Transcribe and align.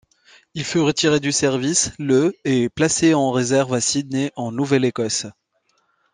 Il 0.55 0.63
fut 0.63 0.79
retiré 0.79 1.19
du 1.19 1.31
service 1.31 1.91
le 1.99 2.33
et 2.43 2.69
placé 2.69 3.13
en 3.13 3.29
réserve 3.31 3.75
à 3.75 3.81
Sydney, 3.81 4.31
en 4.35 4.51
Nouvelle-Écosse. 4.51 5.27